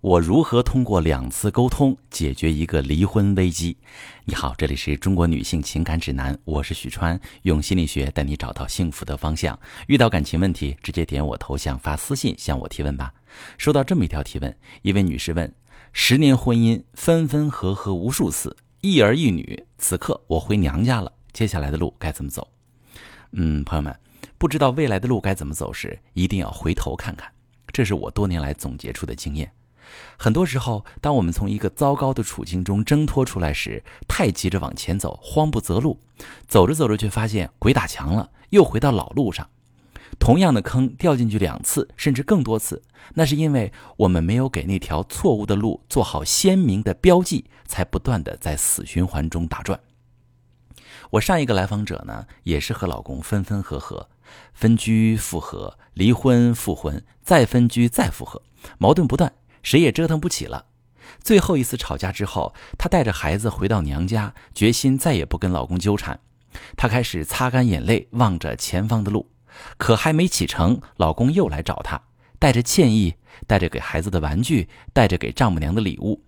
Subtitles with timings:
[0.00, 3.76] 我如何通过两次沟通解决一个离婚危机？
[4.24, 9.58] 你好，这里是中国女性情感指南，我是许川，用心理学带你找到幸福的方向。
[9.88, 13.12] 遇到感情问题，直接点我头像发私信向我提问吧。
[13.58, 15.52] 收到这么一条提问，一位女士问：
[15.92, 22.48] 十年婚姻分分合合无数次，一儿一女，此刻我回娘家了，接下来的路该怎么走？
[23.32, 23.94] 嗯，朋友们，
[24.38, 27.30] 不知道未来的路该怎么走时，一定要回头看看，
[27.70, 29.52] 这是我多年来总结出的经验。
[30.16, 35.98] 很多时候，当我们从一个糟糕的处境中挣脱出来时，太急着往前走，慌不择路，
[36.46, 39.48] 走着走着却发现鬼打墙了，又回到老路上。
[40.18, 42.82] 同样的坑掉进去两次，甚至更多次，
[43.14, 49.80] 那是因为我们没有给那条错误的路做好鲜明的标记，才不断的在死循环中打转。
[51.10, 54.08] 我上一个来访者呢，也是和老公分分合合，
[54.52, 58.42] 分居复合，离婚复婚，再分居再复合，
[58.78, 59.32] 矛盾不断。
[59.62, 60.66] 谁也折腾不起了。
[61.22, 66.18] 最后一次吵架之后，她带着孩子回到娘家，决心再也不跟老公纠缠。
[66.76, 69.30] 她开始擦干眼泪，望着前方的路。
[69.76, 72.00] 可还没启程，老公又来找她，
[72.38, 76.22] 带着歉意，带着给孩子的玩具，带着给丈母娘的礼物。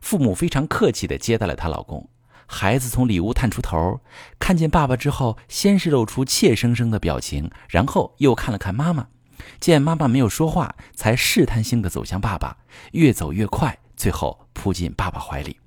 [0.00, 2.08] 父母非常客气地接待了她老公。
[2.46, 4.00] 孩子从里屋探出头，
[4.38, 9.08] 看见爸爸之后，先是露出怯生生的表情，然后又看了看妈妈。
[9.60, 12.56] 见妈妈没有说话，才试探性的走向爸爸，
[12.92, 15.58] 越走越快，最后扑进爸爸怀里。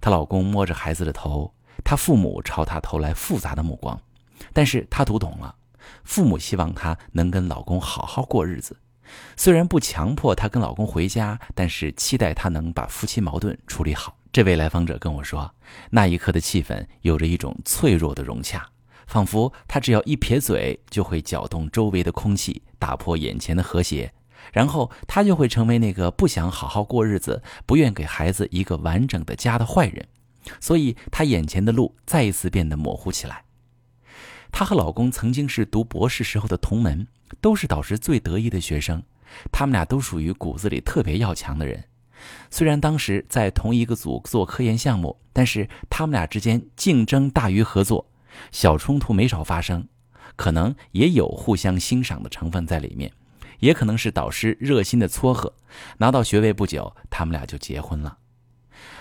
[0.00, 1.52] 她老公摸着孩子的头，
[1.84, 4.00] 她父母朝她投来复杂的目光，
[4.52, 5.54] 但是她读懂了，
[6.04, 8.76] 父母希望她能跟老公好好过日子，
[9.36, 14.16] 虽然不强迫她跟老公回家，但是期待她能把夫妻矛盾处理好。
[14.30, 15.52] 这位来访者跟我说，
[15.90, 18.68] 那一刻的气氛有着一种脆弱的融洽。
[19.08, 24.12] 仿佛他只要一撇嘴，就会搅动周围的空气，打破眼前的和谐，
[24.52, 30.06] 然后他就会成为那个不想好好过日子、不愿给孩子一个完整的家的坏人。
[30.60, 33.44] 所以，他眼前的路再一次变得模糊起来。
[34.52, 37.06] 她和老公曾经是读博士时候的同门，
[37.40, 39.02] 都是导师最得意的学生，
[39.50, 41.84] 他们俩都属于骨子里特别要强的人。
[42.50, 48.06] 虽然当时在同一个组做科研项目，但是他们俩之间竞争大于合作。
[48.52, 49.86] 小冲突没少发生，
[50.36, 53.12] 可能也有互相欣赏的成分在里面，
[53.60, 55.52] 也可能是导师热心的撮合。
[55.98, 58.18] 拿到学位不久，他们俩就结婚了。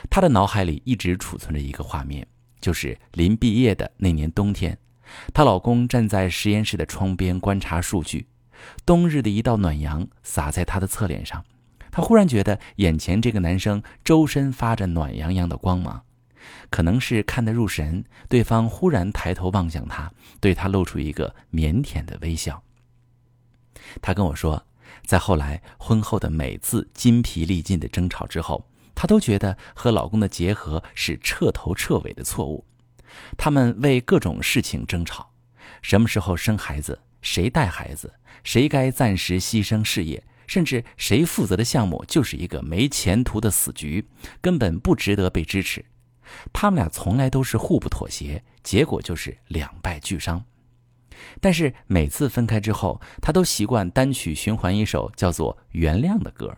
[0.10, 2.28] 他的脑海里一直储存着一个画面，
[2.60, 4.78] 就是临毕业的那年冬天，
[5.34, 8.28] 她老公站在实验室的窗边观察数据，
[8.86, 11.44] 冬日的一道暖阳洒在他的侧脸上，
[11.92, 16.04] 她忽然觉得眼前这个男生周身发着暖洋洋的光芒。
[16.70, 22.64] 可能是看得入神，对方忽然抬头望向他，对他露出一个腼腆的微笑。
[24.02, 24.66] 他跟我说，
[25.06, 32.66] 在后来婚后的每次筋疲力尽的争吵之后，她都觉得和老公的结合是彻头彻尾的错误。
[33.38, 35.32] 他们为各种事情争吵：
[35.82, 44.06] 什么时候生孩子，谁带孩子，谁该暂时牺牲事业，甚至谁负责的项目就是一个没前途的死局，
[44.42, 45.86] 根本不值得被支持。
[46.54, 50.44] 他们俩从来都是互不妥协，结果就是两败俱伤。
[51.42, 56.56] 但是每次分开之后，他都习惯单曲循环一首叫做《原谅》的歌。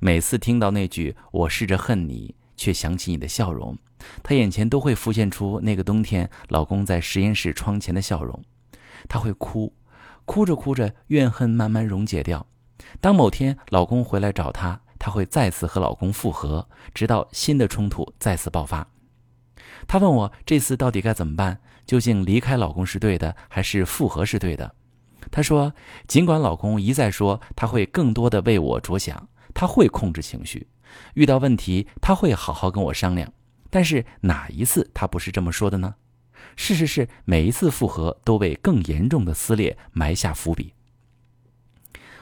[0.00, 3.76] 每次听到那句“我试着恨你，却想起你的笑容”，
[4.22, 8.42] 他眼前都会浮现出那个冬天老公在实验室窗前的笑容。
[9.08, 9.72] 他会哭，
[10.24, 12.46] 哭着哭着，怨恨慢慢溶解掉。
[13.00, 18.88] 当某天老公回来找她，她会再次和老公复合，直到新的冲突再次爆发。
[19.86, 21.60] 她问我这次到底该怎么办？
[21.84, 24.74] 究竟离开老公是对的，还是复合是对的？
[25.30, 25.74] 她说，
[26.08, 30.68] 尽管老公一再说他会更多的为我着想，他会控制情绪，
[31.12, 33.30] 遇到问题他会好好跟我商量，
[33.68, 35.96] 但是哪一次他不是这么说的呢？
[36.56, 40.72] 事实是，每一次复合都为更严重的撕裂埋下伏笔。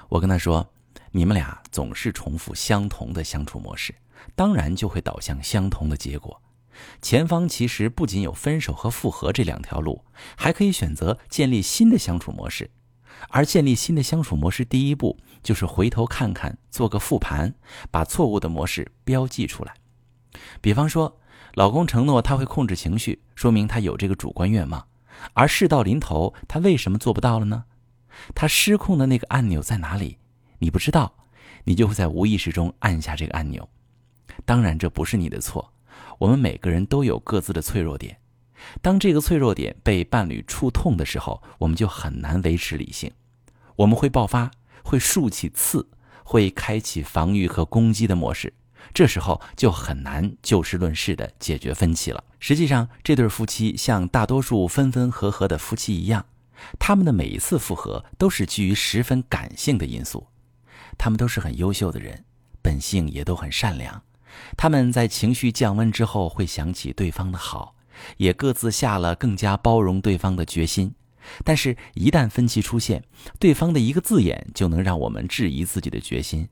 [0.09, 0.69] 我跟他说。
[1.13, 3.95] 你们俩总是重复相同的相处模式，
[4.35, 6.41] 当然就会导向相同的结果。
[7.03, 10.03] 前方其实不仅有分手和复合这两条路，
[10.37, 12.71] 还可以选择建立新的相处模式。
[13.29, 17.55] 而建立新的相处模式，第一步就是回头看看，做个复盘，
[17.91, 19.75] 把错误的模式标记出来。
[20.63, 21.21] 比方说，
[21.55, 24.89] 老公承诺他会控制情绪，说明他有这个主观愿望，
[25.35, 27.67] 而事到临头，他为什么做不到了呢？
[28.35, 30.19] 他失控的那个按钮在哪里？
[30.63, 31.13] 你不知道，
[31.65, 33.69] 你就会在无意识中按下这个按钮。
[34.45, 35.73] 当然，这不是你的错。
[36.21, 38.17] 我们每个人都有各自的脆弱点。
[38.81, 43.11] 当这个脆弱点被伴侣触痛的时候，我们就很难维持理性。
[43.75, 44.53] 我们会爆发，
[44.85, 45.85] 会竖起刺，
[46.23, 48.55] 会开启防御和攻击的模式，
[48.95, 52.23] 这时候就很难就事论事的解决分歧了。
[52.39, 56.25] 实际上，这对夫妻像大多数分分合合的夫妻一样，
[56.79, 60.29] 他们的每一次复合都是基于十分感性的因素。
[60.99, 62.25] 他们都是很优秀的人，
[62.61, 64.03] 本性也都很善良。
[64.57, 67.75] 他们在情绪降温之后，会想起对方的好，
[68.17, 70.95] 也各自下了更加包容对方的决心。
[71.45, 73.05] 但是，一旦分歧出现，
[73.39, 76.49] 对方的一个字眼就能让我们质疑自己的决心。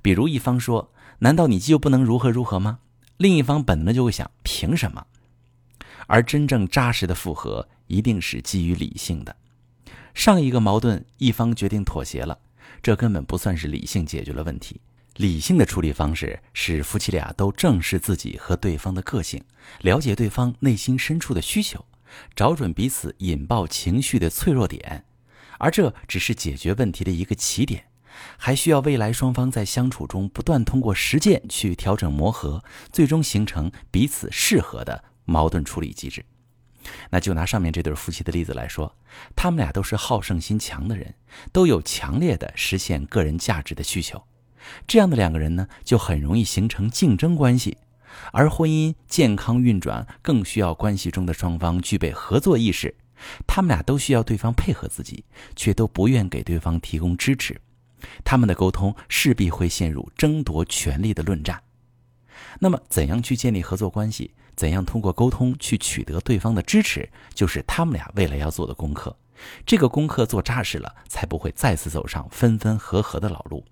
[0.00, 2.78] 比如，一方说：“难道你就不能如何如何吗？”
[3.18, 5.06] 另一方本能就会想：“凭什么？”
[6.06, 9.36] 而真正扎实的复合，一定是基于理性的。
[10.14, 12.38] 上一个矛盾，一方决定妥协了，
[12.82, 14.80] 这根本不算是理性解决了问题。
[15.16, 19.42] 理性的处理方式是夫妻俩都正视自己和对方的个性，
[19.82, 21.84] 了解对方内心深处的需求。
[22.36, 25.04] 找准彼此引爆情绪的脆弱点，
[25.58, 27.84] 而这只是解决问题的一个起点，
[28.36, 32.62] 还需要未来双方在相处中不断通过实践去调整磨合，
[32.92, 36.24] 最终形成彼此适合的矛盾处理机制。
[37.10, 38.94] 那就拿上面这对夫妻的例子来说，
[39.34, 41.14] 他们俩都是好胜心强的人，
[41.52, 44.22] 都有强烈的实现个人价值的需求，
[44.86, 47.78] 这样的两个人呢，就很容易形成竞争关系。
[48.32, 52.94] 而婚姻健康运转更需要关系中的双方具备合作意识，
[53.44, 55.24] 他们俩都需要对方配合自己，
[55.56, 57.60] 却都不愿给对方提供支持，
[58.24, 61.60] 他们的沟通势必会陷入争夺权力的论战。
[62.58, 64.32] 那么，怎样去建立合作关系？
[64.56, 67.08] 怎样通过沟通去取得对方的支持？
[67.34, 69.16] 就是他们俩未来要做的功课。
[69.66, 73.64] 这个功课做扎实了，才不会再次走上分分合合的老路。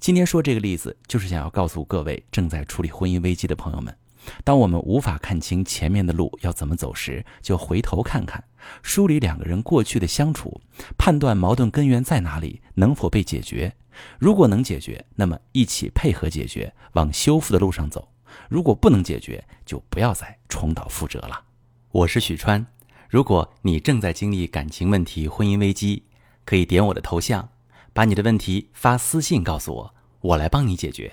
[0.00, 3.96] 今天说这个例子，就是想要告诉各位正在处理婚姻危机的朋友们：
[4.42, 8.42] 当我们无法看清前面的路要怎么走时，就回头看看，
[8.82, 10.60] 梳理两个人过去的相处，
[10.96, 13.74] 判断矛盾根源在哪里，能否被解决。
[14.18, 18.08] 如果能解决，那么一起配合解决，往修复的路上走；
[18.48, 21.42] 如果不能解决，就不要再重蹈覆辙了。
[21.90, 22.66] 我是许川，
[23.08, 26.02] 如果你正在经历感情问题、婚姻危机，
[26.44, 27.48] 可以点我的头像。
[27.92, 31.12] 把你的问题发私信告诉我，我来帮你解决。